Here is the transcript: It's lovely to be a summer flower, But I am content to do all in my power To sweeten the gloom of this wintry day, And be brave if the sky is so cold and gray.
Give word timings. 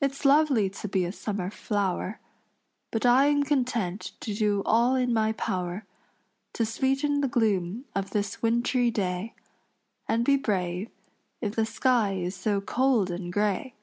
It's 0.00 0.24
lovely 0.24 0.70
to 0.70 0.88
be 0.88 1.04
a 1.04 1.12
summer 1.12 1.50
flower, 1.50 2.20
But 2.90 3.04
I 3.04 3.26
am 3.26 3.42
content 3.42 4.12
to 4.20 4.32
do 4.32 4.62
all 4.64 4.94
in 4.94 5.12
my 5.12 5.32
power 5.32 5.84
To 6.54 6.64
sweeten 6.64 7.20
the 7.20 7.28
gloom 7.28 7.84
of 7.94 8.12
this 8.12 8.40
wintry 8.40 8.90
day, 8.90 9.34
And 10.08 10.24
be 10.24 10.38
brave 10.38 10.88
if 11.42 11.54
the 11.54 11.66
sky 11.66 12.14
is 12.14 12.34
so 12.34 12.62
cold 12.62 13.10
and 13.10 13.30
gray. 13.30 13.74